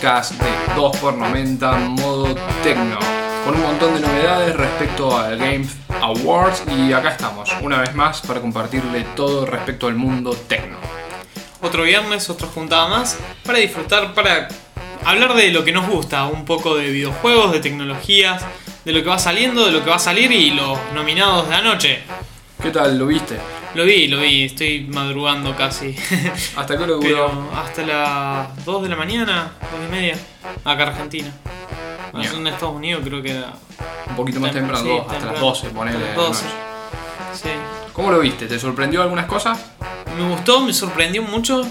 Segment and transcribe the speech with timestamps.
[0.00, 2.98] podcast de 2x90 modo tecno,
[3.44, 5.66] con un montón de novedades respecto al Game
[6.00, 10.78] Awards y acá estamos, una vez más, para compartirle todo respecto al mundo tecno.
[11.60, 14.48] Otro viernes, otra juntada más, para disfrutar, para
[15.04, 18.42] hablar de lo que nos gusta, un poco de videojuegos, de tecnologías,
[18.86, 21.54] de lo que va saliendo, de lo que va a salir y los nominados de
[21.56, 22.02] anoche.
[22.62, 22.98] ¿Qué tal?
[22.98, 23.36] ¿Lo viste?
[23.74, 25.94] Lo vi, lo vi, estoy madrugando casi.
[26.56, 27.00] ¿Hasta qué hora duró?
[27.00, 30.16] Pero hasta las 2 de la mañana, 2 y media,
[30.64, 31.30] acá Argentina.
[32.12, 33.52] En Estados Unidos creo que era.
[34.08, 35.46] Un poquito más Tem- temprano, sí, dos, hasta las temprano.
[35.46, 35.96] 12, ponele.
[35.98, 36.44] Hasta las de la 12.
[36.44, 36.56] noche.
[37.34, 37.48] Sí.
[37.92, 38.46] ¿Cómo lo viste?
[38.46, 39.58] ¿Te sorprendió algunas cosas?
[40.18, 41.62] Me gustó, me sorprendió mucho.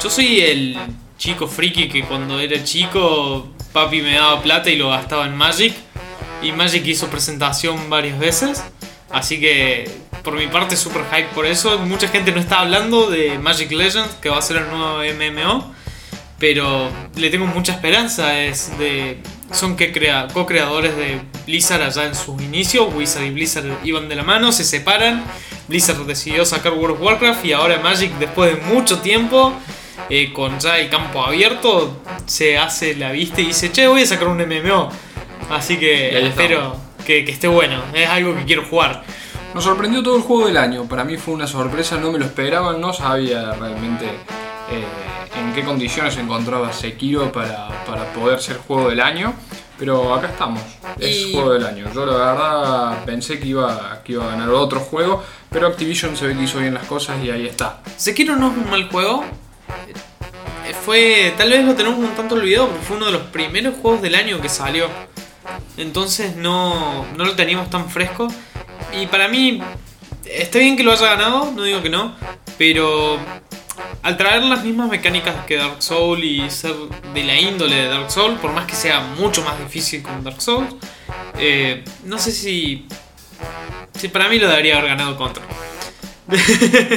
[0.00, 0.78] Yo soy el
[1.18, 5.74] chico friki que cuando era chico papi me daba plata y lo gastaba en Magic.
[6.42, 8.62] Y Magic hizo presentación varias veces.
[9.10, 9.90] Así que
[10.22, 11.78] por mi parte super hype por eso.
[11.78, 15.74] Mucha gente no está hablando de Magic Legends, que va a ser el nuevo MMO.
[16.38, 18.40] Pero le tengo mucha esperanza.
[18.40, 19.18] Es de.
[19.52, 22.92] Son que crea, co-creadores de Blizzard allá en sus inicios.
[22.94, 25.24] Wizard y Blizzard iban de la mano, se separan.
[25.68, 29.52] Blizzard decidió sacar World of Warcraft y ahora Magic, después de mucho tiempo,
[30.08, 34.06] eh, con ya el campo abierto, se hace la vista y dice: Che, voy a
[34.06, 34.90] sacar un MMO.
[35.50, 37.82] Así que espero que, que esté bueno.
[37.92, 39.02] Es algo que quiero jugar.
[39.54, 40.84] Nos sorprendió todo el juego del año.
[40.84, 44.84] Para mí fue una sorpresa, no me lo esperaba, no sabía realmente eh,
[45.38, 49.34] en qué condiciones se encontraba Sekiro para, para poder ser juego del año.
[49.78, 50.60] Pero acá estamos,
[50.98, 51.86] es Y- juego del año.
[51.94, 56.26] Yo la verdad pensé que iba, que iba a ganar otro juego, pero Activision se
[56.26, 57.80] ve que hizo bien las cosas y ahí está.
[57.96, 59.24] Sekiro no es un mal juego.
[60.66, 61.34] Eh, Fue.
[61.36, 64.14] Tal vez lo tenemos un tanto olvidado porque fue uno de los primeros juegos del
[64.14, 64.86] año que salió.
[65.78, 68.28] Entonces no, no lo teníamos tan fresco.
[68.92, 69.62] Y para mí.
[70.24, 72.14] Está bien que lo haya ganado, no digo que no.
[72.58, 73.18] Pero.
[74.02, 76.74] Al traer las mismas mecánicas que Dark Souls y ser
[77.14, 80.40] de la índole de Dark Souls, por más que sea mucho más difícil con Dark
[80.40, 80.74] Souls,
[81.38, 82.86] eh, no sé si.
[83.98, 85.42] Si para mí lo debería haber ganado contra.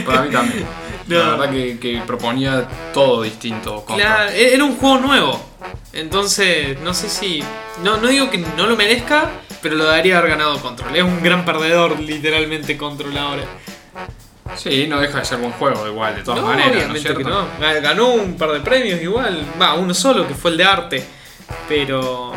[0.06, 0.66] Para mí también.
[1.20, 3.84] La verdad que, que proponía todo distinto.
[3.86, 4.34] Contra.
[4.34, 5.40] E- era un juego nuevo.
[5.94, 7.44] Entonces, no sé si.
[7.84, 9.30] No, no digo que no lo merezca,
[9.62, 10.96] pero lo debería haber ganado Control.
[10.96, 13.44] Es un gran perdedor, literalmente, Control ahora.
[14.56, 17.00] Sí, no deja de ser buen juego igual, de todas no, maneras, ¿no es obviamente
[17.02, 17.18] cierto?
[17.20, 17.48] que no.
[17.60, 19.46] Ga- Ganó un par de premios igual.
[19.60, 21.04] Va, uno solo, que fue el de arte.
[21.68, 22.34] Pero.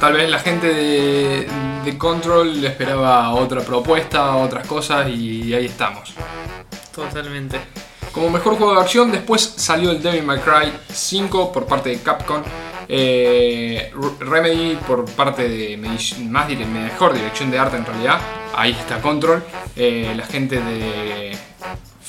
[0.00, 1.48] Tal vez la gente de,
[1.84, 6.14] de Control le esperaba otra propuesta, otras cosas y ahí estamos.
[6.98, 7.60] Totalmente.
[8.12, 12.00] Como mejor juego de acción, después salió el Devil May Cry 5 por parte de
[12.00, 12.42] Capcom.
[12.88, 18.18] eh, Remedy por parte de mejor dirección de arte en realidad.
[18.56, 19.44] Ahí está Control.
[19.76, 21.36] eh, la gente de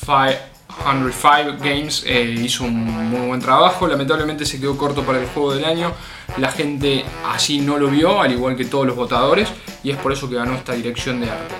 [0.05, 3.87] 505 Games eh, hizo un muy buen trabajo.
[3.87, 5.91] Lamentablemente se quedó corto para el juego del año.
[6.37, 9.49] La gente así no lo vio, al igual que todos los votadores.
[9.83, 11.55] Y es por eso que ganó esta dirección de arte.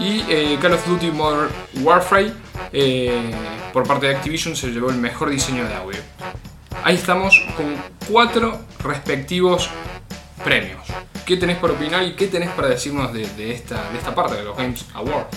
[0.00, 1.50] Y eh, Call of Duty Modern
[1.82, 2.32] Warfare
[2.72, 3.30] eh,
[3.70, 6.00] por parte de Activision se llevó el mejor diseño de audio.
[6.82, 7.76] Ahí estamos con
[8.10, 9.68] cuatro respectivos
[10.42, 10.80] premios.
[11.26, 14.44] ¿Qué tenés para opinar y qué tenés para decirnos de, esta, de esta parte de
[14.44, 15.36] los Games Awards?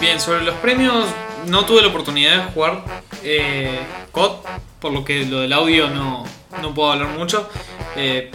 [0.00, 1.06] Bien, sobre los premios,
[1.46, 2.84] no tuve la oportunidad de jugar
[3.22, 3.78] eh,
[4.10, 4.38] COD,
[4.80, 6.24] por lo que lo del audio no,
[6.60, 7.48] no puedo hablar mucho.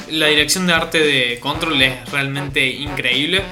[0.10, 3.44] La dirección de arte de Control es realmente increíble.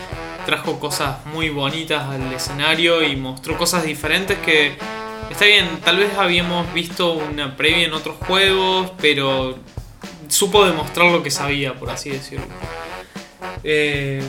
[0.46, 4.78] Trajo cosas muy bonitas al escenario y mostró cosas diferentes que
[5.30, 5.80] está bien.
[5.84, 9.58] Tal vez habíamos visto una previa en otros juegos, pero
[10.28, 12.46] supo demostrar lo que sabía, por así decirlo.
[13.64, 14.22] Eh,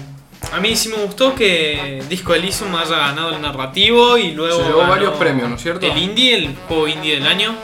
[0.53, 4.59] a mí sí me gustó que Disco Elysium haya ganado el narrativo y luego.
[4.59, 5.87] Se llevó varios premios, ¿no es cierto?
[5.87, 7.55] El indie, el juego indie del año.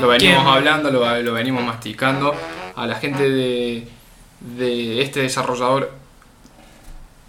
[0.00, 0.46] Lo venimos ¿Quién?
[0.48, 2.34] hablando, lo, lo venimos masticando.
[2.76, 3.86] A la gente de,
[4.40, 5.99] de este desarrollador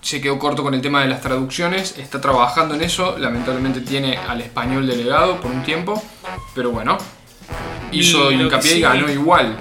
[0.01, 1.97] se quedó corto con el tema de las traducciones.
[1.97, 3.17] Está trabajando en eso.
[3.17, 6.01] Lamentablemente tiene al español delegado por un tiempo.
[6.55, 6.97] Pero bueno,
[7.91, 9.57] hizo Y hincapié y sí- ganó igual.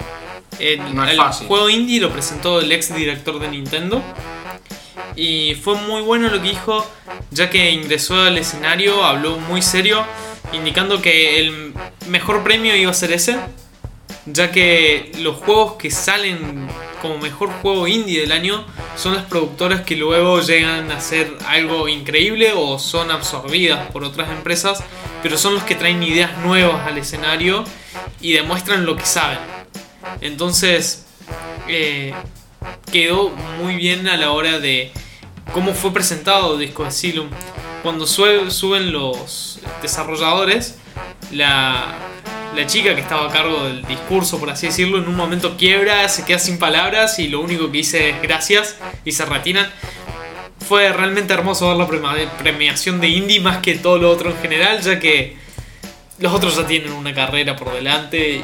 [0.59, 1.47] El, No es el fácil.
[1.47, 4.01] juego indie lo presentó el ex director de Nintendo.
[5.15, 6.85] Y fue muy bueno lo que dijo,
[7.31, 10.05] ya que ingresó al escenario, habló muy serio,
[10.53, 11.73] indicando que el
[12.07, 13.37] mejor premio iba a ser ese,
[14.25, 16.67] ya que los juegos que salen
[17.01, 18.63] como mejor juego indie del año
[18.95, 24.29] son las productoras que luego llegan a hacer algo increíble o son absorbidas por otras
[24.29, 24.83] empresas,
[25.23, 27.63] pero son los que traen ideas nuevas al escenario
[28.21, 29.39] y demuestran lo que saben.
[30.21, 31.05] Entonces,
[31.67, 32.13] eh,
[32.91, 33.29] quedó
[33.61, 34.91] muy bien a la hora de
[35.53, 37.29] cómo fue presentado Disco Asylum.
[37.83, 40.77] Cuando sue- suben los desarrolladores,
[41.31, 41.95] la,
[42.55, 46.07] la chica que estaba a cargo del discurso, por así decirlo, en un momento quiebra,
[46.09, 49.69] se queda sin palabras y lo único que dice es gracias y se retiran.
[50.67, 54.81] Fue realmente hermoso ver la premiación de indie más que todo lo otro en general,
[54.81, 55.37] ya que
[56.19, 58.43] los otros ya tienen una carrera por delante y,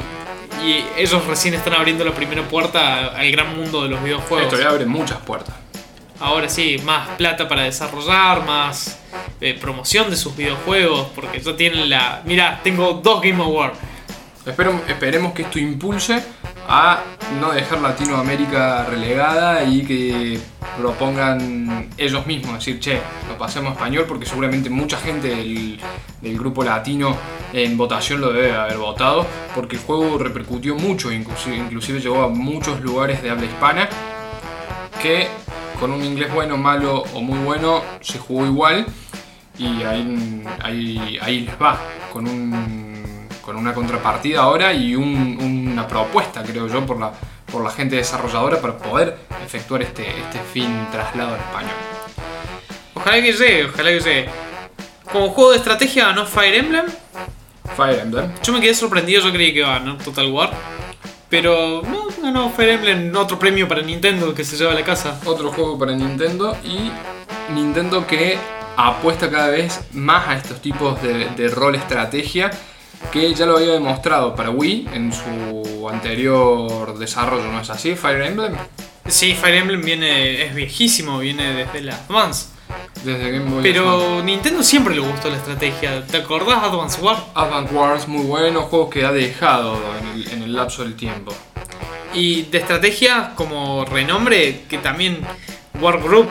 [0.65, 4.45] y ellos recién están abriendo la primera puerta al gran mundo de los videojuegos.
[4.45, 5.55] Esto le abre muchas puertas.
[6.19, 8.99] Ahora sí, más plata para desarrollar, más
[9.39, 12.23] eh, promoción de sus videojuegos, porque ya tienen la...
[12.25, 13.77] Mira, tengo dos Game Awards.
[14.47, 16.23] Esperemos que esto impulse
[16.69, 17.01] a
[17.41, 20.39] no dejar Latinoamérica relegada y que
[20.77, 25.79] propongan ellos mismos, decir, che, lo pasemos a español, porque seguramente mucha gente del,
[26.37, 27.15] grupo latino
[27.51, 32.79] en votación lo debe haber votado, porque el juego repercutió mucho, inclusive, llegó a muchos
[32.81, 33.89] lugares de habla hispana,
[35.01, 35.27] que
[35.79, 38.85] con un inglés bueno, malo o muy bueno se jugó igual
[39.57, 41.79] y ahí, ahí les va,
[42.11, 42.86] con, un,
[43.47, 45.37] con una contrapartida ahora y un-
[45.71, 47.13] una propuesta, creo yo, por la,
[47.49, 51.71] por la gente desarrolladora para poder efectuar este, este fin traslado al español.
[52.93, 54.29] Ojalá que llegue, ojalá que llegue.
[55.13, 56.85] Como juego de estrategia ganó Fire Emblem.
[57.77, 58.33] Fire Emblem.
[58.43, 60.51] Yo me quedé sorprendido, yo creí que iba a ganar Total War.
[61.29, 65.21] Pero no, ganó Fire Emblem, otro premio para Nintendo que se lleva a la casa.
[65.23, 66.91] Otro juego para Nintendo y
[67.53, 68.37] Nintendo que
[68.75, 72.51] apuesta cada vez más a estos tipos de, de rol estrategia
[73.11, 77.95] que ya lo había demostrado para Wii en su anterior desarrollo, ¿no es así?
[77.95, 78.55] Fire Emblem.
[79.07, 82.47] Sí, Fire Emblem viene, es viejísimo, viene desde la Advance.
[83.03, 83.71] Desde Game Boy Advance.
[83.71, 86.05] Pero Nintendo siempre le gustó la estrategia.
[86.05, 87.17] ¿Te acordás Advance War?
[87.33, 91.33] Advance Wars muy bueno, juego que ha dejado en el, en el lapso del tiempo.
[92.13, 95.21] Y de estrategia como renombre, que también
[95.79, 96.27] War Group,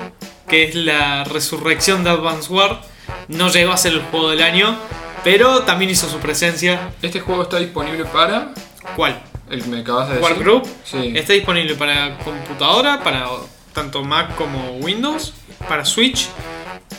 [0.49, 2.83] que es la resurrección de Advance War,
[3.29, 4.77] no llegó a ser el juego del año,
[5.27, 6.93] pero también hizo su presencia.
[7.03, 8.55] Este juego está disponible para
[8.95, 9.21] ¿Cuál?
[9.51, 10.39] el que me acabas de decir.
[10.39, 10.69] Group.
[10.85, 11.15] Sí.
[11.17, 13.27] Está disponible para computadora, para
[13.73, 15.35] tanto Mac como Windows,
[15.69, 16.29] para Switch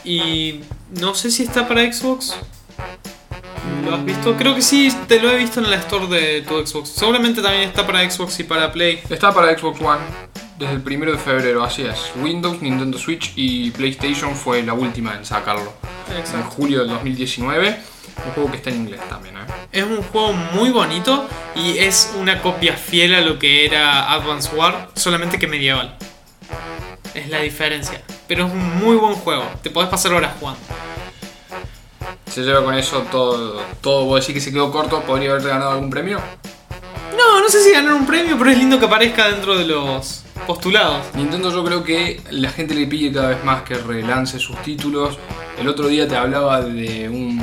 [0.03, 0.59] y
[0.99, 2.35] no sé si está para Xbox.
[3.85, 4.35] ¿Lo has visto?
[4.35, 6.89] Creo que sí, te lo he visto en la store de tu Xbox.
[6.89, 9.03] Seguramente también está para Xbox y para Play.
[9.09, 10.01] Está para Xbox One
[10.59, 12.11] desde el primero de febrero, así es.
[12.17, 15.71] Windows, Nintendo Switch y PlayStation fue la última en sacarlo.
[16.09, 17.95] En julio del 2019.
[18.25, 19.41] Un juego que está en inglés también, ¿eh?
[19.71, 24.55] Es un juego muy bonito y es una copia fiel a lo que era Advance
[24.55, 25.97] War, solamente que medieval.
[27.13, 28.01] Es la diferencia.
[28.27, 29.45] Pero es un muy buen juego.
[29.61, 30.59] Te podés pasar horas jugando.
[32.29, 33.61] Se lleva con eso todo.
[33.81, 36.19] Todo, vos decís que se quedó corto, podría haber ganado algún premio.
[37.17, 40.23] No, no sé si ganar un premio, pero es lindo que aparezca dentro de los
[40.45, 41.05] postulados.
[41.15, 45.17] Nintendo yo creo que la gente le pide cada vez más que relance sus títulos.
[45.57, 47.41] El otro día te hablaba de un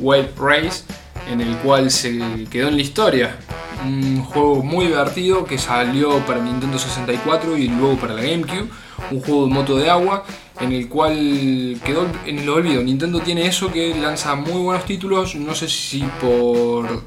[0.00, 0.84] Wave Race
[1.30, 3.36] en el cual se quedó en la historia.
[3.84, 8.68] Un juego muy divertido que salió para Nintendo 64 y luego para la GameCube.
[9.10, 10.24] Un juego de moto de agua
[10.60, 12.82] en el cual quedó en el olvido.
[12.82, 15.34] Nintendo tiene eso que lanza muy buenos títulos.
[15.34, 17.02] No sé si por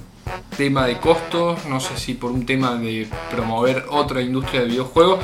[0.58, 5.20] tema de costos, no sé si por un tema de promover otra industria de videojuegos,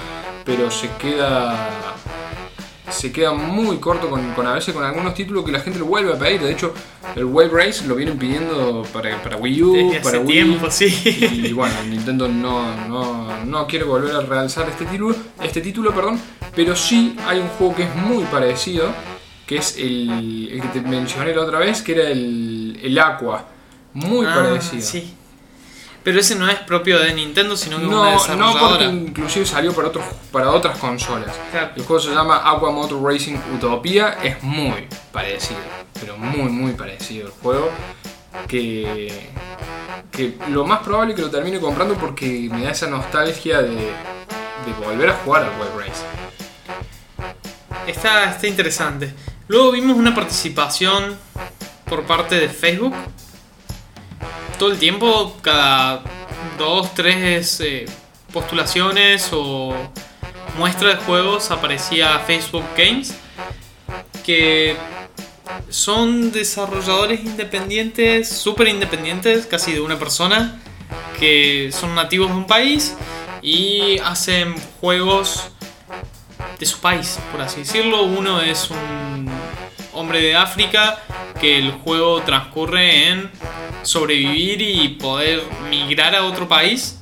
[0.46, 1.70] pero se queda
[2.92, 5.86] se queda muy corto con, con a veces con algunos títulos que la gente lo
[5.86, 6.42] vuelve a pedir.
[6.42, 6.74] De hecho,
[7.16, 10.28] el Wave Race lo vienen pidiendo para, para Wii U, Desde para hace Wii.
[10.28, 10.86] tiempo, sí.
[11.50, 16.20] Y bueno, Nintendo no, no, no quiere volver a realzar este título, este título, perdón,
[16.56, 18.90] pero sí hay un juego que es muy parecido,
[19.46, 23.48] que es el, el que te mencioné la otra vez, que era el, el Aqua.
[23.94, 24.82] Muy Ah, parecido.
[24.84, 25.14] Sí.
[26.04, 28.70] Pero ese no es propio de Nintendo, sino que es una No, no desarrolladora.
[28.70, 31.36] porque inclusive salió para, otros, para otras consolas.
[31.52, 31.72] Claro.
[31.76, 35.60] El juego se llama Aqua Motor Racing Utopia, es muy parecido,
[36.00, 37.70] pero muy muy parecido el juego.
[38.48, 39.30] Que,
[40.12, 43.76] que lo más probable es que lo termine comprando porque me da esa nostalgia de,
[43.76, 46.04] de volver a jugar al Web Race.
[47.88, 49.14] Está, está interesante.
[49.48, 51.18] Luego vimos una participación
[51.86, 52.94] por parte de Facebook.
[54.60, 56.04] Todo el tiempo, cada
[56.58, 57.86] dos, tres eh,
[58.34, 59.74] postulaciones o
[60.58, 63.16] muestra de juegos aparecía Facebook Games.
[64.26, 64.76] Que
[65.70, 70.62] son desarrolladores independientes, súper independientes, casi de una persona,
[71.18, 72.98] que son nativos de un país
[73.42, 75.52] y hacen juegos
[76.60, 78.04] de su país, por así decirlo.
[78.04, 79.32] Uno es un
[80.00, 80.98] hombre de África
[81.42, 83.30] que el juego transcurre en
[83.82, 86.98] sobrevivir y poder migrar a otro país.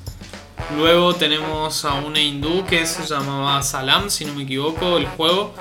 [0.75, 5.53] Luego tenemos a una hindú que se llamaba Salam, si no me equivoco, el juego.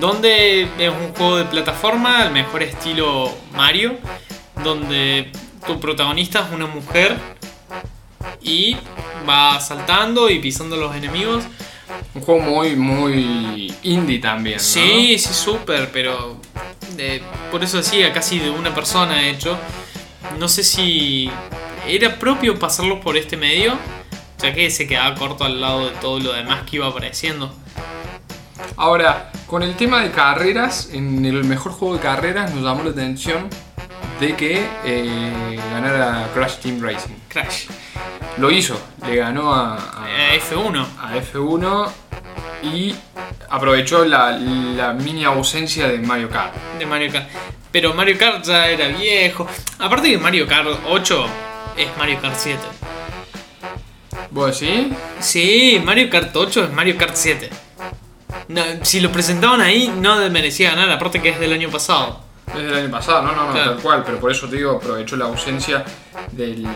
[0.00, 3.96] Donde es un juego de plataforma, al mejor estilo Mario.
[4.62, 5.32] Donde
[5.66, 7.16] tu protagonista es una mujer
[8.42, 8.76] y
[9.28, 11.44] va saltando y pisando a los enemigos.
[12.14, 14.56] Un juego muy, muy indie también.
[14.56, 14.62] ¿no?
[14.62, 16.40] Sí, sí, súper, pero
[16.98, 19.56] eh, por eso decía, casi de una persona hecho.
[20.38, 21.30] No sé si
[21.86, 23.78] era propio pasarlo por este medio,
[24.42, 27.52] ya que se quedaba corto al lado de todo lo demás que iba apareciendo.
[28.76, 32.90] Ahora, con el tema de carreras, en el mejor juego de carreras nos llamó la
[32.90, 33.48] atención
[34.20, 37.14] de que eh, ganara Crash Team Racing.
[37.28, 37.66] Crash.
[38.38, 40.86] Lo hizo, le ganó a, a- Eh, F1.
[41.00, 41.88] a F1
[42.62, 42.94] y
[43.50, 46.54] aprovechó la, la mini ausencia de Mario Kart.
[46.78, 47.28] de Mario Kart.
[47.70, 49.46] Pero Mario Kart ya era viejo.
[49.78, 51.26] Aparte que Mario Kart 8
[51.76, 52.58] es Mario Kart 7.
[54.30, 54.86] ¿Vos decís?
[55.20, 57.50] Sí, Mario Kart 8 es Mario Kart 7.
[58.48, 62.20] No, si lo presentaban ahí no merecía ganar, aparte que es del año pasado.
[62.46, 63.72] Desde el año pasado, no, no, no, Claro.
[63.72, 65.84] tal cual, pero por eso te digo, aprovechó la ausencia
[66.32, 66.66] del...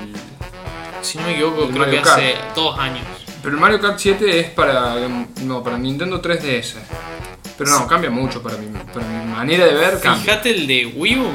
[1.03, 3.05] Si no me equivoco, creo Mario que hace dos años.
[3.43, 4.97] Pero el Mario Kart 7 es para,
[5.43, 6.75] no, para Nintendo 3DS.
[7.57, 10.23] Pero no, cambia mucho para mi, para mi manera de ver, cambia.
[10.23, 11.27] Fíjate el de Wii U.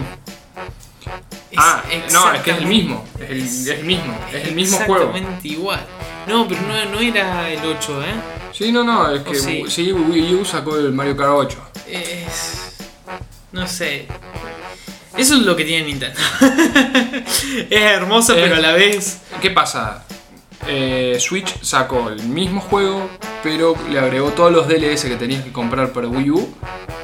[1.51, 4.55] Es ah, no, es que es el mismo, es el, es el mismo, es el
[4.55, 5.05] mismo juego.
[5.05, 5.85] Exactamente igual.
[6.27, 8.05] No, pero no, no era el 8, ¿eh?
[8.51, 9.63] Sí, no, no, es ¿O que sí?
[9.67, 11.57] sí, Wii U sacó el Mario Kart 8.
[11.87, 12.75] Es.
[13.51, 14.07] No sé.
[15.15, 16.19] Eso es lo que tiene Nintendo.
[17.69, 19.19] es hermosa, Es- pero a la vez.
[19.41, 20.03] ¿Qué pasa?
[20.67, 23.09] Eh, Switch sacó el mismo juego,
[23.43, 26.55] pero le agregó todos los DLS que tenías que comprar para Wii U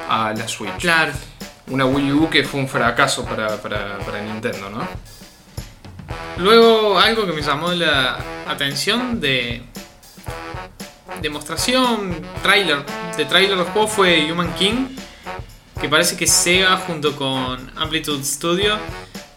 [0.09, 0.77] a la Switch.
[0.79, 1.13] Claro.
[1.67, 4.87] Una Wii U que fue un fracaso para, para, para Nintendo, ¿no?
[6.37, 9.61] Luego, algo que me llamó la atención de.
[11.21, 12.83] Demostración, trailer.
[13.15, 14.87] De trailer del juego fue Human King.
[15.79, 18.77] Que parece que Sega junto con Amplitude Studio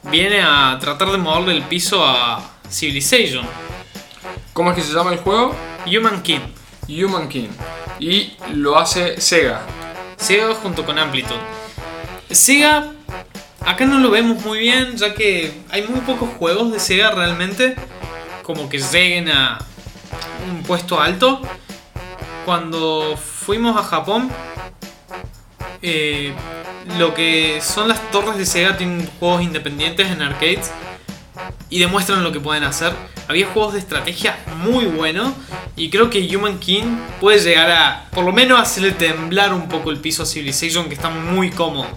[0.05, 3.47] viene a tratar de moverle el piso a Civilization.
[4.55, 5.53] ¿Cómo es que se llama el juego?
[5.85, 6.39] Human King.
[6.89, 7.49] Human King.
[7.99, 9.63] Y lo hace Sega.
[10.17, 11.41] Sega junto con Amplitude.
[12.31, 12.93] Sega,
[13.67, 17.75] acá no lo vemos muy bien, ya que hay muy pocos juegos de Sega realmente
[18.45, 19.59] como que lleguen a
[20.49, 21.43] un puesto alto.
[22.45, 24.31] Cuando fuimos a Japón,
[25.83, 26.33] eh,
[26.97, 30.71] lo que son las torres de Sega tienen juegos independientes en arcades
[31.71, 32.93] y demuestran lo que pueden hacer.
[33.29, 35.33] Había juegos de estrategia muy buenos
[35.77, 39.91] y creo que Human King puede llegar a, por lo menos, hacerle temblar un poco
[39.91, 41.89] el piso a Civilization que está muy cómodo.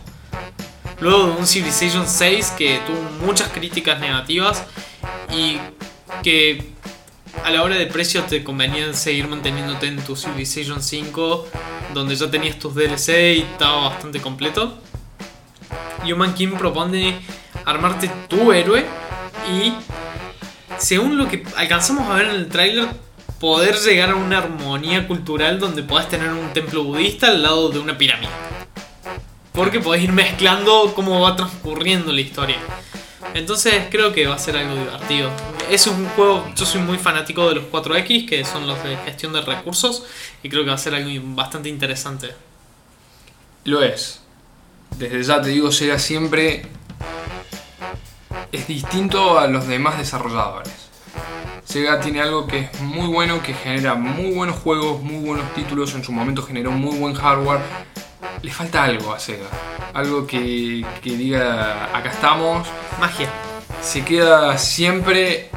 [1.00, 4.64] Luego de un Civilization 6 que tuvo muchas críticas negativas
[5.32, 5.58] y
[6.24, 6.72] que
[7.44, 11.48] a la hora de precio te convenía seguir manteniéndote en tu Civilization 5
[11.94, 14.80] donde ya tenías tus DLC y estaba bastante completo.
[16.04, 17.20] Human King propone
[17.66, 18.86] armarte tu héroe
[19.50, 19.74] y
[20.78, 22.88] según lo que alcanzamos a ver en el tráiler
[23.40, 27.80] poder llegar a una armonía cultural donde podés tener un templo budista al lado de
[27.80, 28.32] una pirámide.
[29.54, 32.58] Porque podés ir mezclando cómo va transcurriendo la historia.
[33.34, 35.32] Entonces creo que va a ser algo divertido.
[35.70, 39.34] Es un juego, yo soy muy fanático de los 4X, que son los de gestión
[39.34, 40.04] de recursos,
[40.42, 42.34] y creo que va a ser algo bastante interesante.
[43.66, 44.22] Lo es.
[44.98, 46.66] Desde ya te digo, Sega siempre
[48.52, 50.74] es distinto a los demás desarrolladores.
[51.64, 55.94] Sega tiene algo que es muy bueno, que genera muy buenos juegos, muy buenos títulos,
[55.96, 57.60] en su momento generó muy buen hardware.
[58.42, 59.48] Le falta algo a Sega.
[59.94, 62.68] Algo que, que diga, acá estamos.
[63.00, 63.30] Magia.
[63.82, 65.50] Se queda siempre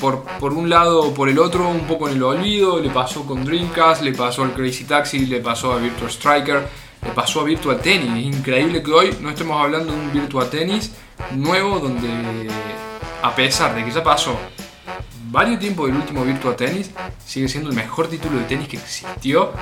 [0.00, 2.78] por, por un lado o por el otro, un poco en el olvido.
[2.78, 6.68] Le pasó con Dreamcast, le pasó al Crazy Taxi, le pasó a Virtual Striker,
[7.02, 8.12] le pasó a Virtual Tennis.
[8.12, 10.92] Es increíble que hoy no estemos hablando de un Virtual Tennis
[11.32, 12.48] nuevo donde,
[13.22, 14.38] a pesar de que ya pasó
[15.30, 16.90] varios tiempos del último Virtua Tennis,
[17.24, 19.52] sigue siendo el mejor título de tenis que existió,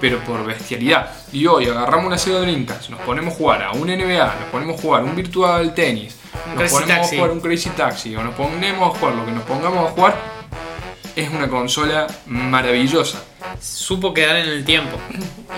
[0.00, 1.10] pero por bestialidad.
[1.32, 4.78] Y hoy agarramos una Sega Dreamcast, nos ponemos a jugar a un NBA, nos ponemos
[4.78, 6.16] a jugar un Virtual Tennis,
[6.46, 7.16] Un nos ponemos Taxi.
[7.16, 9.90] a jugar un Crazy Taxi, o nos ponemos a jugar lo que nos pongamos a
[9.90, 10.16] jugar,
[11.16, 13.22] es una consola maravillosa.
[13.60, 14.96] Supo quedar en el tiempo.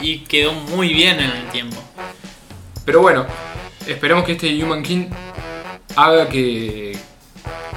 [0.01, 1.77] Y quedó muy bien en el tiempo.
[2.85, 3.27] Pero bueno,
[3.87, 5.07] esperemos que este Human King
[5.97, 6.97] haga que,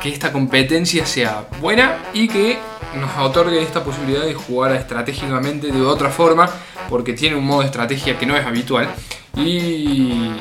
[0.02, 2.58] que esta competencia sea buena y que
[2.96, 6.50] nos otorgue esta posibilidad de jugar estratégicamente de otra forma,
[6.90, 8.88] porque tiene un modo de estrategia que no es habitual
[9.36, 10.32] y,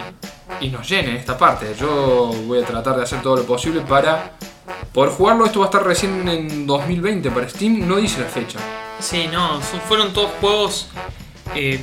[0.60, 1.74] y nos llene esta parte.
[1.78, 4.32] Yo voy a tratar de hacer todo lo posible para
[4.92, 5.46] poder jugarlo.
[5.46, 8.58] Esto va a estar recién en 2020 para Steam, no dice la fecha.
[9.00, 10.88] Sí, no, fueron todos juegos
[11.54, 11.80] eh,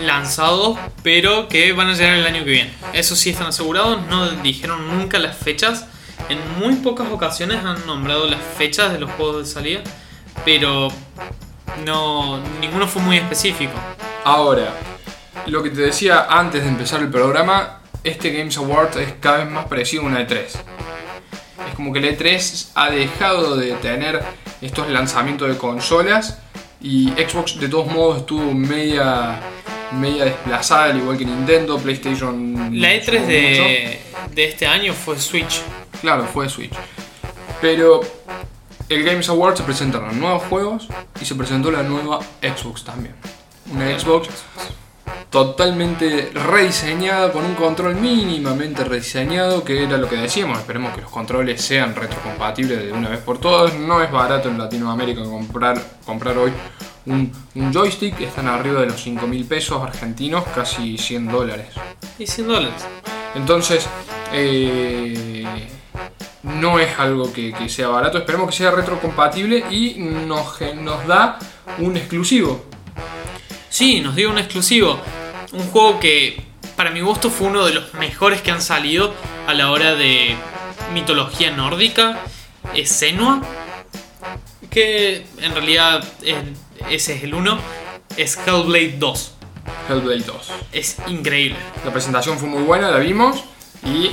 [0.00, 2.72] lanzados, pero que van a llegar el año que viene.
[2.92, 5.86] Eso sí están asegurados, no dijeron nunca las fechas,
[6.28, 9.80] En muy pocas ocasiones han nombrado las fechas de los juegos de salida,
[10.44, 10.88] pero
[11.84, 13.74] no ninguno fue muy específico.
[14.24, 14.72] Ahora,
[15.46, 19.50] lo que te decía antes de empezar el programa, este Games Award es cada vez
[19.50, 20.44] más parecido a una E3.
[21.68, 24.22] Es como que la E3 ha dejado de tener
[24.62, 26.38] estos lanzamientos de consolas
[26.84, 29.40] y Xbox de todos modos estuvo media,
[29.92, 32.78] media desplazada, al igual que Nintendo, PlayStation.
[32.78, 33.28] La E3 subió mucho.
[33.30, 34.00] de,
[34.34, 35.62] de este año fue Switch.
[36.02, 36.74] Claro, fue Switch.
[37.62, 38.02] Pero
[38.90, 40.88] el Games Award se presentaron nuevos juegos
[41.22, 43.14] y se presentó la nueva Xbox también.
[43.72, 44.28] Una Xbox
[45.34, 51.10] totalmente rediseñada con un control mínimamente rediseñado que era lo que decíamos esperemos que los
[51.10, 56.38] controles sean retrocompatibles de una vez por todas no es barato en Latinoamérica comprar, comprar
[56.38, 56.52] hoy
[57.06, 61.66] un, un joystick están arriba de los 5 mil pesos argentinos casi 100 dólares
[62.16, 62.86] Y 100 dólares.
[63.34, 63.88] entonces,
[64.32, 65.44] eh,
[66.44, 68.18] no es algo que, que sea barato.
[68.18, 71.38] Esperemos que sea retrocompatible y nos, nos da
[71.78, 72.66] un exclusivo.
[73.70, 75.00] Sí, nos dio un exclusivo.
[75.54, 76.42] Un juego que
[76.76, 79.14] para mi gusto fue uno de los mejores que han salido
[79.46, 80.34] a la hora de
[80.92, 82.20] mitología nórdica.
[82.74, 83.40] Es Senua.
[84.68, 86.04] Que en realidad
[86.90, 87.58] ese es el 1.
[88.16, 89.34] Es Hellblade 2.
[89.88, 90.50] Hellblade 2.
[90.72, 91.56] Es increíble.
[91.84, 93.44] La presentación fue muy buena, la vimos
[93.84, 94.10] y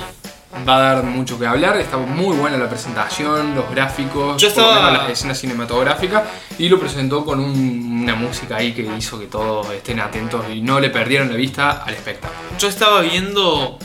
[0.68, 1.78] va a dar mucho que hablar.
[1.78, 6.24] Está muy buena la presentación, los gráficos, Yo estaba- las escenas cinematográficas
[6.58, 10.62] y lo presentó con un- una música ahí que hizo que todos estén atentos y
[10.62, 12.40] no le perdieron la vista al espectáculo.
[12.60, 13.78] Yo estaba viendo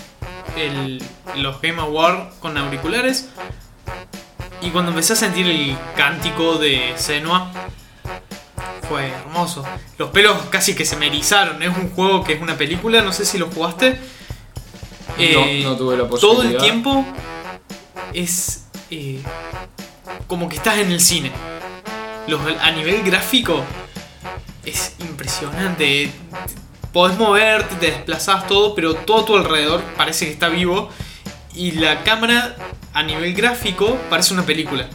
[0.57, 1.03] el-
[1.37, 3.29] los Game Awards con auriculares
[4.63, 7.51] y cuando empecé a sentir el cántico de Senua
[8.89, 9.65] fue hermoso.
[9.99, 11.63] Los pelos casi que se me erizaron.
[11.63, 13.99] Es un juego que es una película, no sé si lo jugaste.
[15.19, 16.53] Eh, no, no tuve la Todo posibilidad.
[16.53, 17.05] el tiempo
[18.13, 19.21] es eh,
[20.27, 21.31] como que estás en el cine.
[22.27, 23.63] Los, a nivel gráfico
[24.65, 26.11] es impresionante.
[26.93, 30.91] Podés moverte, te desplazás todo, pero todo a tu alrededor parece que está vivo.
[31.55, 32.57] Y la cámara
[32.93, 34.89] a nivel gráfico parece una película.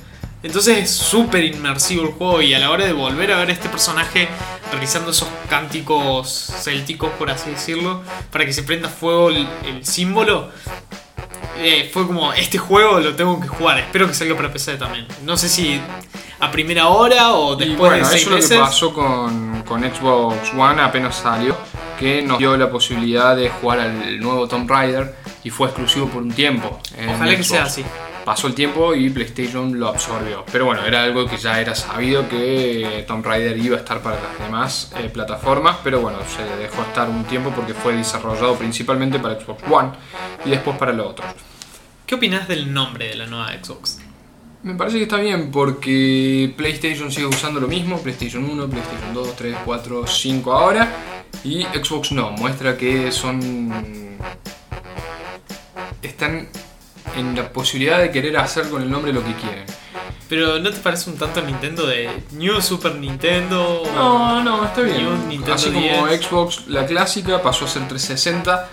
[0.44, 3.54] Entonces es súper inmersivo el juego y a la hora de volver a ver a
[3.54, 4.28] este personaje
[4.72, 10.50] realizando esos cánticos célticos, por así decirlo, para que se prenda fuego el, el símbolo,
[11.58, 15.06] eh, fue como, este juego lo tengo que jugar, espero que salga para PC también.
[15.24, 15.80] No sé si
[16.40, 18.50] a primera hora o después bueno, de seis eso es lo meses.
[18.52, 21.56] que pasó con, con Xbox One apenas salió,
[22.00, 26.24] que nos dio la posibilidad de jugar al nuevo Tomb Raider y fue exclusivo por
[26.24, 26.80] un tiempo.
[27.16, 27.86] Ojalá que sea así.
[28.26, 30.46] Pasó el tiempo y PlayStation lo absorbió.
[30.52, 34.18] Pero bueno, era algo que ya era sabido que Tomb Raider iba a estar para
[34.22, 39.20] las demás eh, plataformas, pero bueno, se dejó estar un tiempo porque fue desarrollado principalmente
[39.20, 39.90] para Xbox One
[40.46, 41.28] y después para los otros.
[42.06, 44.00] ¿Qué opinas del nombre de la nueva Xbox?
[44.64, 49.36] Me parece que está bien porque PlayStation sigue usando lo mismo, PlayStation 1, PlayStation 2,
[49.36, 50.88] 3, 4, 5 ahora
[51.44, 54.18] y Xbox no, muestra que son
[56.04, 56.48] están
[57.16, 59.66] en la posibilidad de querer hacer con el nombre lo que quieren.
[60.30, 63.84] Pero ¿no te parece un tanto Nintendo de New Super Nintendo?
[63.94, 65.06] No, no, está bien.
[65.08, 66.24] Un Nintendo Así como 10.
[66.26, 68.68] Xbox la clásica pasó a ser 360,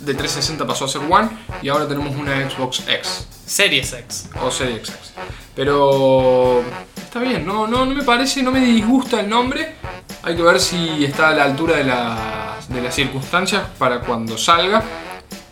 [0.00, 1.28] de 360 pasó a ser One
[1.62, 3.28] y ahora tenemos una Xbox X.
[3.46, 4.30] Series X.
[4.42, 5.12] o Series X.
[5.54, 6.62] Pero
[6.96, 9.74] está bien, no, no, no me parece, no me disgusta el nombre.
[10.22, 14.36] Hay que ver si está a la altura de, las- de las circunstancias para cuando
[14.38, 14.82] salga.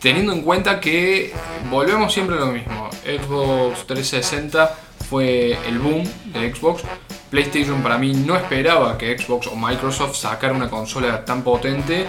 [0.00, 1.32] Teniendo en cuenta que
[1.70, 2.88] volvemos siempre a lo mismo.
[3.04, 4.76] Xbox 360
[5.08, 6.82] fue el boom de Xbox.
[7.30, 12.06] PlayStation para mí no esperaba que Xbox o Microsoft sacara una consola tan potente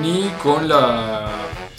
[0.00, 1.28] ni con la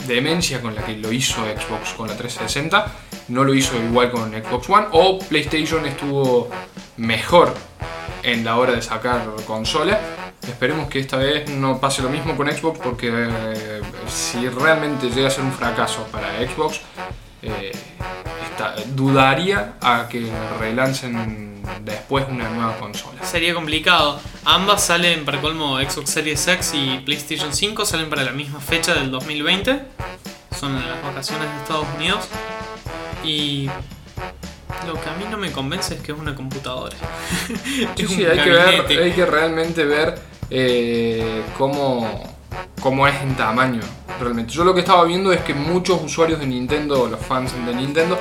[0.06, 2.86] demencia con la que lo hizo Xbox con la 360.
[3.30, 6.50] No lo hizo igual con Xbox One o PlayStation estuvo
[6.98, 7.54] mejor
[8.24, 10.00] en la hora de sacar consola.
[10.48, 13.77] Esperemos que esta vez no pase lo mismo con Xbox porque eh,
[14.10, 16.82] si realmente llega a ser un fracaso para Xbox,
[17.42, 17.72] eh,
[18.96, 23.24] dudaría a que relancen después una nueva consola.
[23.24, 24.20] Sería complicado.
[24.46, 28.94] Ambas salen para colmo Xbox Series X y PlayStation 5 salen para la misma fecha
[28.94, 29.82] del 2020.
[30.58, 32.28] Son las vacaciones de Estados Unidos.
[33.24, 33.70] Y
[34.86, 36.96] lo que a mí no me convence es que es una computadora.
[37.48, 42.37] Sí, Es sí, un hay que, ver, hay que realmente ver eh, cómo,
[42.82, 43.82] cómo es en tamaño.
[44.20, 44.54] Realmente.
[44.54, 48.18] Yo lo que estaba viendo es que muchos usuarios de Nintendo, los fans de Nintendo,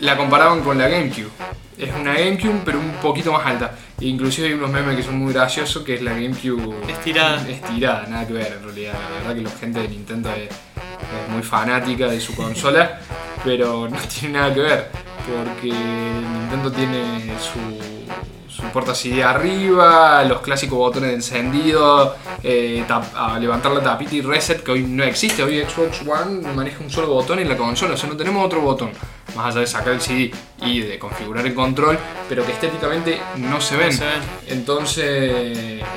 [0.00, 1.30] la comparaban con la GameCube.
[1.76, 3.74] Es una GameCube, pero un poquito más alta.
[4.00, 7.48] E inclusive hay unos memes que son muy graciosos, que es la GameCube Estirada.
[7.48, 8.94] Estirada, nada que ver en realidad.
[8.94, 13.00] La verdad que la gente de Nintendo es, es muy fanática de su consola.
[13.44, 14.90] pero no tiene nada que ver,
[15.26, 17.58] porque Nintendo tiene su,
[18.50, 24.14] su puerta CD arriba, los clásicos botones de encendido, eh, tap- a levantar la tapita
[24.16, 27.56] y reset, que hoy no existe, hoy Xbox One maneja un solo botón en la
[27.56, 28.90] consola, o sea, no tenemos otro botón,
[29.36, 30.32] más allá de sacar el CD
[30.62, 33.92] y de configurar el control, pero que estéticamente no se ven.
[33.92, 34.20] se ven.
[34.48, 35.04] Entonces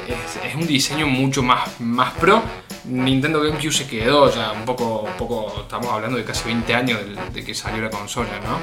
[0.08, 2.42] es, es un diseño mucho más, más pro.
[2.86, 7.00] Nintendo GameCube se quedó ya un poco, poco, estamos hablando de casi 20 años
[7.34, 8.60] de, que salió la consola, ¿no?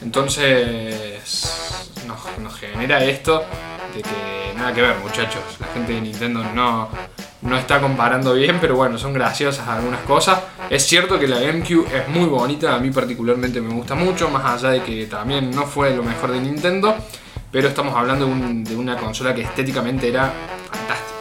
[0.00, 1.20] Entonces
[2.06, 3.44] nos, genera esto
[3.94, 5.42] de que nada que ver, muchachos.
[5.58, 6.88] La gente de Nintendo no,
[7.42, 10.40] no está comparando bien, pero bueno, son graciosas algunas cosas.
[10.70, 14.44] Es cierto que la GameCube es muy bonita, a mí particularmente me gusta mucho, más
[14.44, 16.94] allá de que también no fue lo mejor de Nintendo,
[17.50, 20.32] pero estamos hablando de una consola que estéticamente era
[20.70, 21.13] fantástica.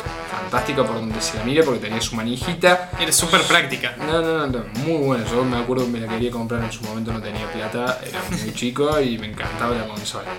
[0.54, 2.92] Fantástica por donde se la mire, porque tenía su manijita.
[3.00, 3.96] Era súper práctica.
[3.98, 5.26] No, no, no, no, muy buena.
[5.26, 8.22] Yo me acuerdo que me la quería comprar en su momento, no tenía plata, era
[8.30, 10.30] muy chico y me encantaba la consola.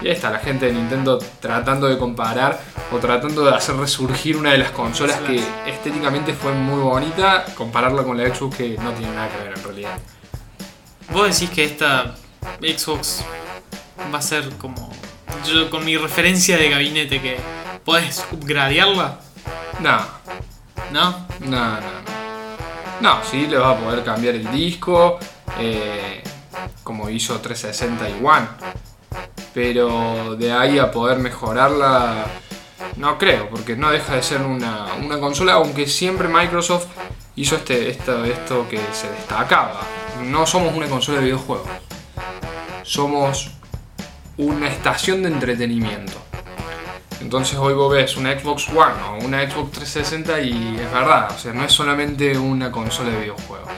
[0.00, 2.58] Y ahí está la gente de Nintendo tratando de comparar
[2.90, 8.04] o tratando de hacer resurgir una de las consolas que estéticamente fue muy bonita, compararla
[8.04, 9.98] con la Xbox que no tiene nada que ver en realidad.
[11.10, 12.14] Vos decís que esta
[12.62, 13.22] Xbox
[14.14, 14.90] va a ser como.
[15.46, 17.36] Yo con mi referencia de gabinete que
[17.84, 19.20] podés upgradearla,
[19.80, 19.98] No,
[20.92, 21.26] ¿no?
[21.40, 21.80] no, no.
[23.00, 25.18] No, no sí le vas a poder cambiar el disco,
[25.58, 26.22] eh,
[26.82, 28.48] como hizo 360 y One.
[29.54, 32.26] Pero de ahí a poder mejorarla,
[32.96, 36.86] no creo, porque no deja de ser una, una consola, aunque siempre Microsoft
[37.36, 39.80] hizo este, esto, esto que se destacaba.
[40.24, 41.68] No somos una consola de videojuegos,
[42.82, 43.52] somos
[44.36, 46.27] una estación de entretenimiento.
[47.20, 51.38] Entonces hoy vos ves una Xbox One o una Xbox 360 y es verdad, o
[51.38, 53.68] sea, no es solamente una consola de videojuegos,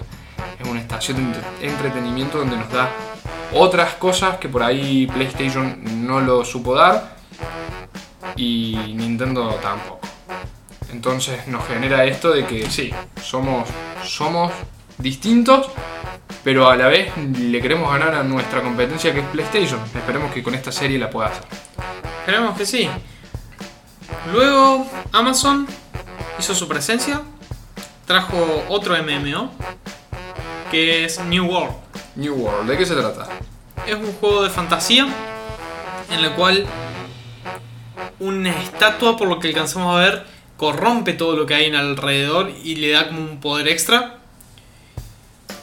[0.61, 2.91] es una estación de entre- entretenimiento donde nos da
[3.55, 7.17] otras cosas que por ahí PlayStation no lo supo dar
[8.37, 10.01] y Nintendo tampoco.
[10.93, 13.69] Entonces nos genera esto de que sí, somos,
[14.05, 14.53] somos
[14.99, 15.71] distintos,
[16.45, 19.81] pero a la vez le queremos ganar a nuestra competencia que es PlayStation.
[19.95, 21.45] Esperemos que con esta serie la pueda hacer.
[22.21, 22.89] Esperemos que sí.
[24.27, 25.67] Luego Amazon
[26.39, 27.23] hizo su presencia,
[28.07, 29.51] trajo otro MMO,
[30.71, 31.75] que es New World.
[32.17, 33.29] New World, ¿de qué se trata?
[33.87, 35.09] Es un juego de fantasía
[36.11, 36.67] en el cual
[38.19, 40.27] una estatua, por lo que alcanzamos a ver,
[40.59, 44.19] corrompe todo lo que hay en alrededor y le da como un poder extra.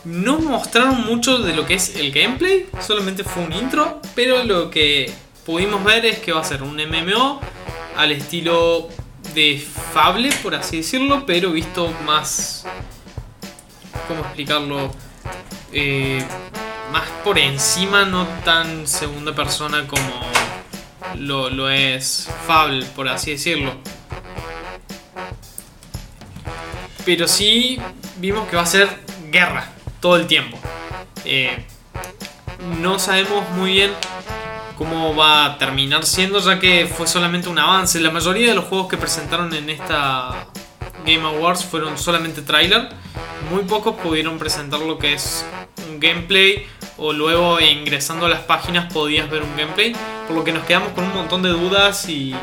[0.03, 4.71] No mostraron mucho de lo que es el gameplay, solamente fue un intro, pero lo
[4.71, 5.13] que
[5.45, 7.39] pudimos ver es que va a ser un MMO
[7.97, 8.87] al estilo
[9.33, 9.59] de
[9.93, 12.65] Fable, por así decirlo, pero visto más...
[14.07, 14.91] ¿Cómo explicarlo?
[15.73, 16.23] Eh,
[16.91, 20.21] más por encima, no tan segunda persona como
[21.15, 23.73] lo, es Fable, por así decirlo.
[27.03, 27.79] Pero sí
[28.17, 28.87] vimos que va a ser
[29.31, 30.57] guerra todo el tiempo.
[31.25, 31.65] Eh,
[32.79, 33.91] no sabemos muy bien
[34.77, 37.99] cómo va a terminar siendo, ya que fue solamente un avance.
[37.99, 40.47] La mayoría de los juegos que presentaron en esta
[41.05, 42.89] Game Awards fueron solamente trailer.
[43.51, 45.45] Muy pocos pudieron presentar lo que es
[45.89, 49.95] un gameplay o luego ingresando a las páginas podías ver un gameplay.
[50.27, 52.35] Por lo que nos quedamos con un montón de dudas y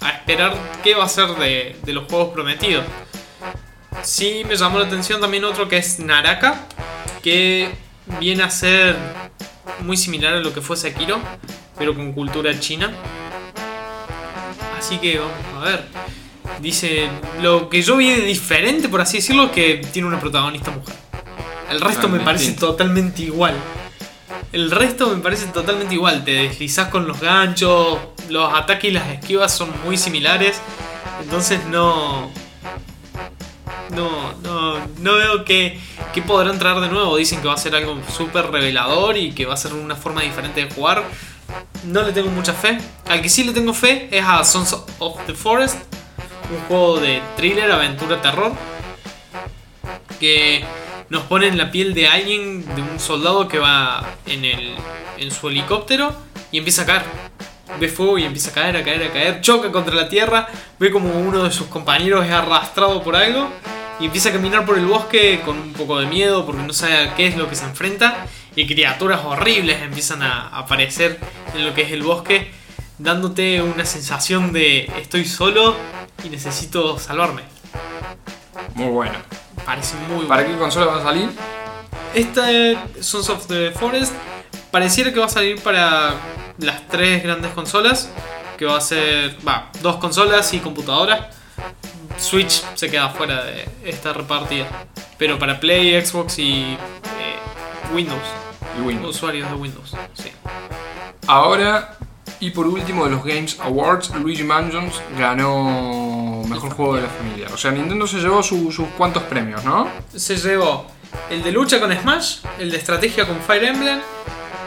[0.00, 2.84] a esperar qué va a ser de, de los juegos prometidos.
[4.02, 6.66] Sí me llamó la atención también otro que es Naraka,
[7.22, 7.70] que
[8.18, 8.96] viene a ser
[9.80, 11.20] muy similar a lo que fue Sekiro,
[11.80, 12.92] pero con cultura china.
[14.78, 15.86] Así que vamos a ver.
[16.60, 17.08] Dice,
[17.40, 20.94] lo que yo vi de diferente, por así decirlo, es que tiene una protagonista mujer.
[21.70, 23.54] El resto me parece totalmente igual.
[24.52, 26.22] El resto me parece totalmente igual.
[26.22, 30.60] Te deslizás con los ganchos, los ataques y las esquivas son muy similares.
[31.22, 32.30] Entonces no...
[33.90, 35.80] No, no, no veo que,
[36.12, 37.16] que podrán traer de nuevo.
[37.16, 40.20] Dicen que va a ser algo súper revelador y que va a ser una forma
[40.20, 41.04] diferente de jugar.
[41.84, 42.78] No le tengo mucha fe.
[43.08, 45.76] Al que sí le tengo fe es a Sons of the Forest.
[46.50, 48.52] Un juego de thriller, aventura, terror.
[50.18, 50.64] Que
[51.08, 54.74] nos pone en la piel de alguien, de un soldado que va en, el,
[55.18, 56.14] en su helicóptero
[56.52, 57.02] y empieza a caer.
[57.78, 59.40] Ve fuego y empieza a caer, a caer, a caer.
[59.40, 60.48] Choca contra la tierra.
[60.78, 63.50] Ve como uno de sus compañeros es arrastrado por algo.
[64.00, 66.96] Y empieza a caminar por el bosque con un poco de miedo porque no sabe
[66.96, 68.26] a qué es lo que se enfrenta.
[68.56, 71.20] Y criaturas horribles empiezan a aparecer
[71.54, 72.50] en lo que es el bosque.
[72.98, 75.76] Dándote una sensación de estoy solo
[76.24, 77.42] y necesito salvarme.
[78.74, 79.18] Muy bueno.
[79.66, 80.56] Parece muy ¿Para bueno.
[80.56, 81.28] qué consola va a salir?
[82.14, 84.14] Este Sons of the Forest
[84.70, 86.14] pareciera que va a salir para
[86.58, 88.10] las tres grandes consolas.
[88.56, 91.30] Que va a ser, va, dos consolas y computadora.
[92.18, 94.66] Switch se queda fuera de esta repartida.
[95.18, 96.76] Pero para Play, Xbox y eh,
[97.94, 98.20] Windows.
[98.78, 99.16] Y Windows.
[99.16, 99.94] Usuarios de Windows.
[100.14, 100.30] Sí.
[101.26, 101.96] Ahora,
[102.40, 107.48] y por último de los Games Awards, Luigi Mansions ganó Mejor Juego de la Familia.
[107.52, 109.88] O sea, Nintendo se llevó su- sus cuantos premios, ¿no?
[110.14, 110.86] Se llevó
[111.28, 114.00] el de lucha con Smash, el de estrategia con Fire Emblem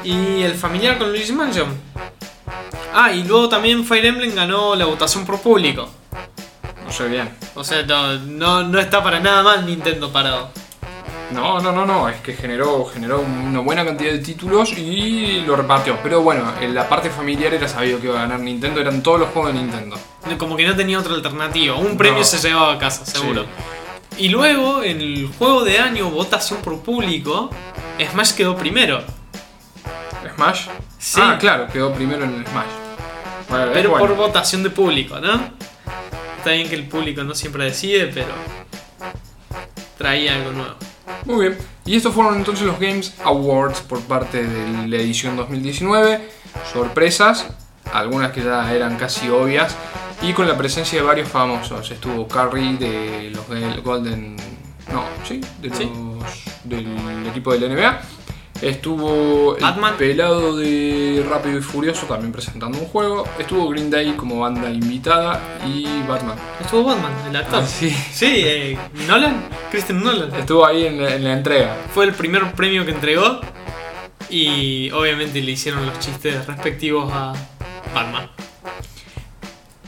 [0.03, 1.67] y el familiar con Luigi Mansion.
[2.93, 5.89] Ah, y luego también Fire Emblem ganó la votación por público.
[6.93, 7.27] No sé bien.
[7.55, 10.51] O sea, no, no, no está para nada mal Nintendo parado.
[11.31, 15.55] No, no, no, no, es que generó, generó una buena cantidad de títulos y lo
[15.55, 15.97] repartió.
[16.03, 19.21] Pero bueno, en la parte familiar era sabido que iba a ganar Nintendo, eran todos
[19.21, 19.97] los juegos de Nintendo.
[20.37, 21.75] Como que no tenía otra alternativa.
[21.77, 22.23] Un premio No.
[22.25, 23.47] se llevaba a casa, seguro.
[24.19, 27.49] Y luego, en el juego de año, votación por público,
[28.11, 29.01] Smash quedó primero.
[30.35, 30.67] ¿Smash?
[30.99, 31.19] Sí.
[31.23, 32.67] Ah, claro, quedó primero en el Smash.
[33.49, 35.63] Bueno, Pero por votación de público, ¿no?
[36.43, 38.33] Está bien que el público no siempre decide, pero
[39.97, 40.75] traía algo nuevo.
[41.23, 41.57] Muy bien.
[41.85, 46.19] Y estos fueron entonces los Games Awards por parte de la edición 2019.
[46.73, 47.47] Sorpresas,
[47.93, 49.73] algunas que ya eran casi obvias.
[50.21, 51.89] Y con la presencia de varios famosos.
[51.89, 54.35] Estuvo Curry de los Golden.
[54.91, 55.89] No, sí, de los, Sí.
[56.65, 58.01] del equipo de la NBA.
[58.63, 59.95] Estuvo el Batman.
[59.97, 63.27] pelado de Rápido y Furioso también presentando un juego.
[63.37, 66.37] Estuvo Green Day como banda invitada y Batman.
[66.61, 67.59] Estuvo Batman, el actor.
[67.63, 67.89] Ah, sí.
[67.89, 70.33] Sí, eh, Nolan, Christian Nolan.
[70.33, 71.75] Estuvo ahí en la, en la entrega.
[71.93, 73.41] Fue el primer premio que entregó
[74.29, 77.33] y obviamente le hicieron los chistes respectivos a
[77.93, 78.29] Batman.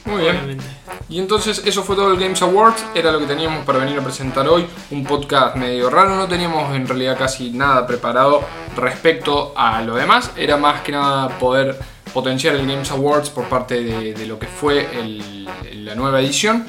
[0.05, 0.59] Muy bien.
[1.07, 4.01] Y entonces eso fue todo el Games Awards, era lo que teníamos para venir a
[4.03, 8.41] presentar hoy, un podcast medio raro, no teníamos en realidad casi nada preparado
[8.75, 11.77] respecto a lo demás, era más que nada poder
[12.11, 15.45] potenciar el Games Awards por parte de, de lo que fue el-
[15.85, 16.65] la nueva edición,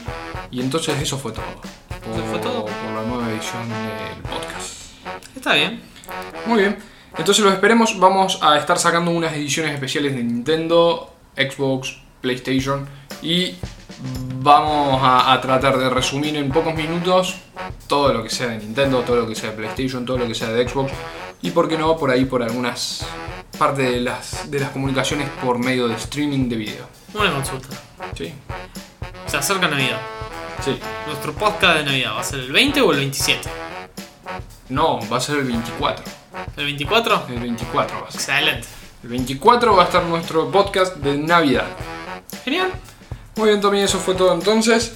[0.51, 1.45] y entonces eso fue todo.
[2.05, 2.65] Por, Eso fue todo.
[2.67, 4.93] por la nueva edición del podcast.
[5.35, 5.81] Está bien.
[6.45, 6.77] Muy bien.
[7.17, 7.99] Entonces los esperemos.
[7.99, 12.87] Vamos a estar sacando unas ediciones especiales de Nintendo, Xbox, PlayStation
[13.23, 13.55] y
[14.43, 17.37] vamos a, a tratar de resumir en pocos minutos
[17.87, 20.35] todo lo que sea de Nintendo, todo lo que sea de PlayStation, todo lo que
[20.35, 20.93] sea de Xbox
[21.43, 23.07] y por qué no por ahí por algunas
[23.59, 26.87] partes de las, de las comunicaciones por medio de streaming de video.
[27.15, 27.69] Una consulta.
[28.17, 28.33] Sí,
[29.27, 30.01] Se acerca Navidad.
[30.65, 30.79] sí.
[31.07, 33.49] Nuestro podcast de Navidad va a ser el 20 o el 27.
[34.69, 36.05] No, va a ser el 24.
[36.57, 37.23] ¿El 24?
[37.29, 38.21] El 24 va a ser.
[38.21, 38.69] Excelente.
[39.03, 41.67] El 24 va a estar nuestro podcast de Navidad.
[42.45, 42.73] Genial.
[43.37, 44.95] Muy bien, Tommy, eso fue todo entonces.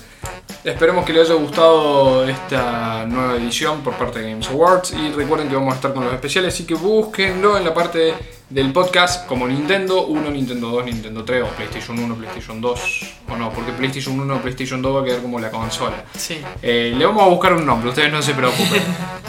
[0.65, 4.95] Esperemos que les haya gustado esta nueva edición por parte de Games Awards.
[4.95, 8.15] Y recuerden que vamos a estar con los especiales, así que búsquenlo en la parte
[8.49, 12.81] del podcast como Nintendo 1, Nintendo 2, Nintendo 3 o PlayStation 1, PlayStation 2.
[13.29, 16.03] O no, porque PlayStation 1 o PlayStation 2 va a quedar como la consola.
[16.17, 16.41] Sí.
[16.63, 18.83] Eh, le vamos a buscar un nombre, ustedes no se preocupen.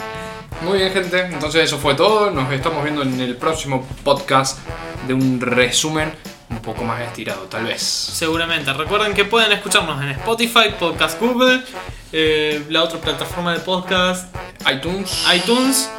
[0.62, 1.20] Muy bien, gente.
[1.26, 2.30] Entonces eso fue todo.
[2.30, 4.58] Nos estamos viendo en el próximo podcast
[5.06, 6.12] de un resumen
[6.52, 7.82] un poco más estirado, tal vez.
[7.82, 8.72] Seguramente.
[8.72, 11.62] Recuerden que pueden escucharnos en Spotify, Podcast Google,
[12.12, 14.34] eh, la otra plataforma de podcast,
[14.70, 15.90] iTunes, iTunes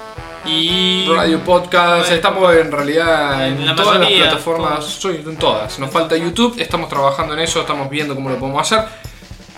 [0.46, 1.06] y.
[1.08, 2.04] Radio Podcast.
[2.06, 4.86] Radio Estamos en realidad en, En la todas mayoría, las plataformas.
[4.86, 5.80] Soy en todas.
[5.80, 6.56] Nos falta YouTube.
[6.60, 7.60] Estamos trabajando en eso.
[7.62, 8.86] Estamos viendo cómo lo podemos hacer.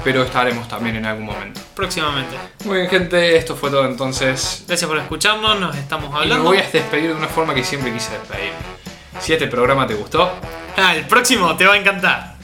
[0.04, 1.60] Pero estaremos también en algún momento.
[1.74, 2.36] Próximamente.
[2.66, 3.38] Muy bien, gente.
[3.38, 4.64] Esto fue todo entonces.
[4.68, 6.44] Gracias por escucharnos, nos estamos Y me hablando.
[6.44, 8.52] voy a despedir de una forma que siempre quise despedir.
[9.20, 10.30] Si este programa te gustó,
[10.78, 12.35] Ah, el próximo te va a encantar.